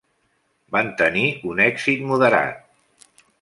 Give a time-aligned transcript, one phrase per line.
[0.75, 3.13] Van tenir un èxit moderat.